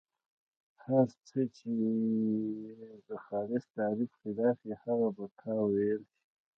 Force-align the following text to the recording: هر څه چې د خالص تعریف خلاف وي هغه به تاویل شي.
هر 0.85 1.07
څه 1.27 1.39
چې 1.57 1.73
د 3.07 3.09
خالص 3.25 3.63
تعریف 3.77 4.11
خلاف 4.21 4.57
وي 4.63 4.73
هغه 4.83 5.07
به 5.15 5.25
تاویل 5.41 6.01
شي. 6.09 6.13